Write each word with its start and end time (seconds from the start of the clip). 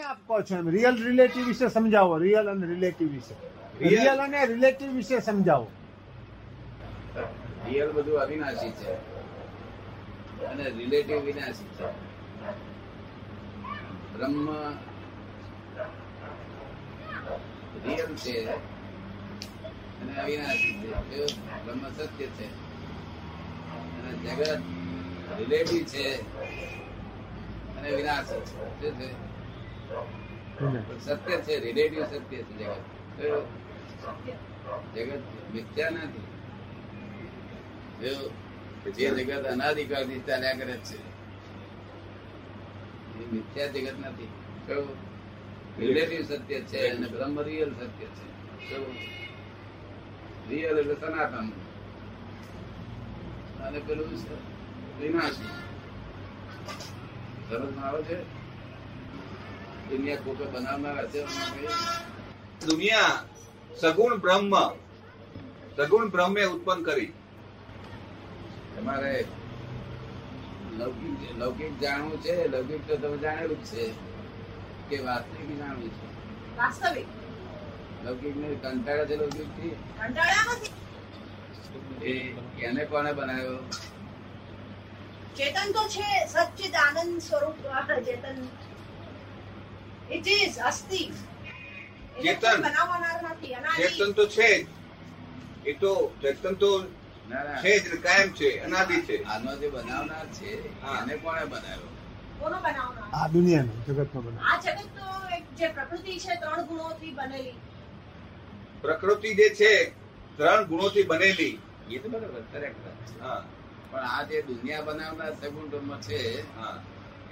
આપ 0.00 0.42
છો 0.42 0.56
એમ. 0.56 0.68
Real 0.68 1.04
relative 1.04 1.46
વિશે 1.46 1.68
સમજાવો. 1.68 2.18
રિયલ 2.18 2.50
અને 2.50 2.66
રિલેટિવ 2.66 3.12
વિશે. 3.12 3.34
રિયલ 3.88 4.18
અને 4.18 4.46
રિલેટિવ 4.46 4.92
વિશે 4.92 5.20
સમજાવો. 5.20 5.70
રિયલ 7.68 7.92
બધું 7.92 8.20
અવિનાશી 8.20 8.70
છે. 8.70 8.92
અને 10.44 10.70
રિલેટિવ 10.70 11.20
વિનાશી 11.20 11.64
છે. 11.64 12.10
બ્રહ્મ 14.16 14.50
રિયલ 17.86 18.14
છે 18.14 18.46
અને 18.46 20.20
અવિનાશી 20.20 20.72
છે. 20.72 21.26
બ્રહ્મ 21.64 21.88
સત્ય 21.88 22.26
છે. 22.26 22.46
અને 23.80 24.12
જગત 24.12 24.62
રિલેટિવ 25.38 25.84
છે 25.84 26.14
અને 27.76 27.90
વિનાશી 27.90 28.40
છે. 28.40 29.30
સત્ય 31.00 31.36
છે 31.36 31.60
રિલેટિવ 31.60 32.04
સત્ય 32.04 32.36
છે 32.36 32.52
જગત. 32.58 32.80
જગત 34.94 35.22
મિથ્યા 35.54 35.90
નથી. 35.90 36.24
જે 38.92 39.10
જગત 39.10 39.44
અનાદિકાળથી 39.44 40.20
ચાલ્યા 40.20 40.52
કરે 40.52 40.76
છે, 40.76 40.98
એ 43.18 43.26
મિથ્યા 43.32 43.66
જગત 43.66 43.98
નથી. 44.06 44.28
રિલેટિવ 45.78 46.22
સત્ય 46.22 46.60
છે 46.60 46.88
અને 46.88 47.06
બ્રહ્મ 47.08 47.40
રિયલ 47.40 47.70
સત્ય 47.74 48.06
છે. 48.06 48.26
રિયલ 50.48 50.78
એટલે 50.78 50.94
સનાતન. 50.94 51.48
અને 53.62 53.78
પેલું 53.78 54.08
વિનાશી. 55.00 55.50
સમજમાં 57.50 57.84
આવે 57.88 58.02
છે? 58.02 58.39
દુનિયા 59.90 60.22
કોકે 60.24 60.44
બનાવનાર 60.44 61.06
દુનિયા 62.66 63.16
સગુણ 63.80 64.14
બ્રહ્મ 64.16 64.54
સગુણ 65.76 66.08
બ્રહ્મે 66.08 66.42
ઉત્પન્ન 66.44 66.82
કરી. 66.82 67.10
તમારે 68.76 69.12
લૌકિક 70.78 71.38
લૌકિક 71.38 71.72
જાણવું 71.80 72.22
છે 72.22 72.34
લૌકિક 72.48 72.86
તો 72.88 72.94
તમે 72.96 73.18
જાણેલું 73.18 73.60
જ 73.64 73.70
છે 73.70 73.82
કે 74.88 74.96
વાસ્તવિક 75.04 75.50
જાણવું 75.58 75.90
છે. 75.96 76.06
વાસ્તવિક? 76.56 77.08
લૌકિક 78.04 78.34
ને 78.36 78.48
કંટાળા 78.54 79.06
છે 79.06 79.16
લૌકિકથી. 79.16 79.74
એ 82.02 82.12
એને 82.66 82.84
કોને 82.84 83.12
બનાવ્યો? 83.12 83.58
ચેતન 85.36 85.68
તો 85.72 85.82
છે 85.88 86.08
સચ્ચિદ 86.28 86.74
આનંદ 86.86 87.22
સ્વરૂપ 87.28 87.58
ચેતન 88.04 88.38
ઇટ 90.10 90.26
ઇઝ 90.28 90.58
અસ્તિ 90.60 91.02
ચેતન. 92.16 94.14
તો 94.14 94.26
છે 94.28 94.66
એ 95.64 95.72
તો 95.74 95.92
ચેતન 96.20 96.54
તો 96.56 96.70
ના 97.28 97.42
ના. 97.44 97.60
છે 97.62 97.72
જ 97.80 97.86
કાયમ 97.98 98.28
છે 98.32 98.48
અનાદિ 98.60 98.96
છે. 99.02 99.16
આનો 99.24 99.50
જે 99.56 99.68
બનાવનાર 99.68 100.26
છે. 100.30 100.50
એને 100.98 101.14
કોને 101.16 101.44
બનાવ્યો 101.46 101.88
આ 103.12 103.28
દુનિયાનો 103.28 103.72
જગતનો 103.86 104.20
બનાવ. 104.22 104.42
આ 104.42 104.56
જગત 104.58 104.88
તો 104.96 105.06
જે 105.56 105.66
પ્રકૃતિ 105.70 106.12
છે 106.18 106.32
ત્રણ 106.36 106.62
ગુણોથી 106.66 107.12
બનેલી. 107.12 107.56
પ્રકૃતિ 108.82 109.34
જે 109.34 109.48
છે 109.50 109.72
ત્રણ 110.38 110.64
ગુણોથી 110.64 111.04
બનેલી. 111.04 111.56
એ 111.88 111.98
તો 111.98 112.08
બરાબર 112.08 112.42
કરેક્ટ 112.52 112.84
હા. 113.20 113.42
પણ 113.90 114.04
આ 114.06 114.22
જે 114.24 114.42
દુનિયા 114.42 114.82
બનાવનાર 114.82 115.32
સગુણ 115.34 115.70
બ્રહ્મ 115.70 115.90
છે 116.00 116.18
હા. 116.56 116.76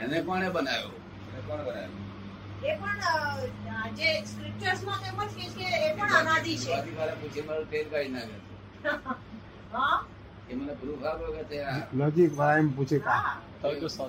એને 0.00 0.18
કોણે 0.22 0.48
બનાવ્યો? 0.50 0.92
એને 1.28 1.40
કોણ 1.46 1.60
બનાવ્યું? 1.60 2.13
એ 2.64 2.72
પણ 2.74 3.96
જે 3.96 4.08
સ્ક્રિપ્ચર્સમાં 4.24 5.00
કે 5.00 5.08
એ 5.80 5.90
પણ 5.92 6.12
અનાદિ 6.12 6.54
છે. 6.56 6.64
સ્વામી 6.64 6.94
વાળા 6.94 7.44
મારું 7.44 7.68
તેલ 7.68 7.86
કાઢી 7.88 8.12
નાખે 8.12 8.36
હા? 9.72 9.98
એ 10.46 10.54
મને 10.54 10.74
પ્રૂફ 10.76 11.04
આપો 11.04 11.26
કે 11.34 11.42
તે 11.44 11.56
લોજિક 11.94 12.32
વાળા 12.34 12.58
એમ 12.58 12.68
પૂછે 12.72 12.98
કે? 12.98 13.08
આ. 13.08 13.20
હા 13.20 14.08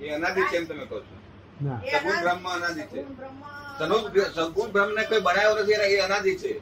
એ 0.00 0.10
અનાદિ 0.10 0.42
છે 0.50 0.58
તમે 0.64 0.84
કહો 0.86 0.98
છો. 1.00 1.16
સગુણ 1.92 2.20
બ્રહ્મ 2.20 2.46
અનાદિ 2.48 2.82
છે. 2.82 2.98
સગુણ 2.98 3.14
બ્રહ્મ 3.14 3.36
સગુણ 3.78 4.04
સગુણ 4.36 4.70
બ્રહ્મ 4.72 4.90
ને 4.94 5.02
કોઈ 5.06 5.22
બનાવ્યો 5.22 5.54
નથી 5.56 5.96
એ 5.96 6.02
અનાદિ 6.02 6.32
છે. 6.36 6.52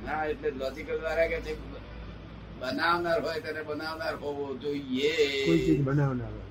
ના 0.00 0.22
એટલે 0.26 0.48
લોજિકલ 0.52 0.96
દ્વારા 0.96 1.28
કે 1.28 1.38
છે 1.40 1.52
બનાવનાર 2.60 3.18
હોય 3.20 3.40
તેને 3.40 3.62
બનાવનાર 3.64 4.14
હોવો 4.16 4.44
જોઈએ. 4.56 5.12
કોઈ 5.44 5.60
ચીજ 5.60 5.80
બનાવનાર 5.80 6.32
હોય. 6.32 6.48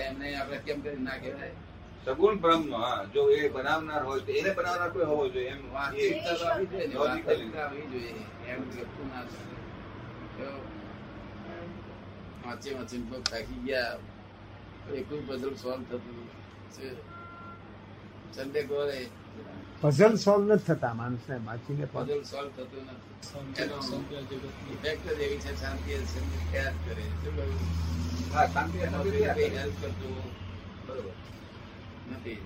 એમને 0.00 0.26
આપણે 0.34 0.58
કેમ 0.60 0.78
કરી 0.82 1.00
ના 1.00 1.18
કહેવાય? 1.18 1.56
સગુણ 2.04 2.36
બ્રહ્મ 2.36 2.64
જો 3.14 3.22
એ 3.30 3.48
બનાવનાર 3.48 4.02
હોય 4.04 4.20
તો 4.20 4.32
એને 4.32 4.50
બનાવનાર 4.54 4.90
કોઈ 4.90 5.04
હોવો 5.04 5.24
જોઈએ 5.28 5.48
એમ 5.48 5.62
વાંચે 12.44 12.74
વાંચી 12.74 13.00
થાકી 13.30 13.60
ગયા 13.66 13.98
એકલું 14.94 15.22
puzzle 15.28 15.56
સોલ્વ 15.56 15.82
થતું 15.82 16.28
છે. 16.74 16.88
Sunday 18.36 18.64
પઝલ 19.82 20.14
સોલ્વ 20.16 20.44
નથી 20.52 20.66
થતા 20.66 20.94
માણસને 20.94 21.36
વાંચીને 21.46 21.84
પણ 21.84 22.22
સોલ્વ 22.22 22.50
થતું 22.56 22.82
નથી. 22.86 23.14
ઇફેક્ટ 24.72 25.06
જ 25.06 25.20
એવી 25.20 25.38
છે 25.38 25.52
શાંતિ 25.60 25.90
કરે. 26.84 27.04
હા 28.34 28.46
શાંતિ 28.46 28.78
help 28.78 29.74
કરતું 29.82 30.14
બરોબર. 30.86 31.12
નથી? 32.10 32.38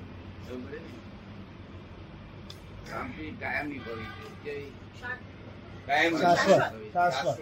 શાંતિ 2.89 3.25
કાયમની 3.41 3.81
જોઈએ 3.87 4.57
કાયમ 5.87 6.15
શાશ્વત. 6.19 6.75
શાશ્વત. 6.93 7.39